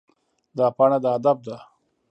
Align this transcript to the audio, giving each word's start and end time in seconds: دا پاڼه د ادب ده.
دا 0.57 0.65
پاڼه 0.77 0.97
د 1.03 1.05
ادب 1.17 1.37
ده. 1.47 1.57